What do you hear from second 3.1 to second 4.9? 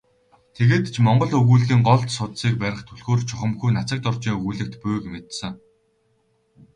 чухамхүү Нацагдоржийн өгүүллэгт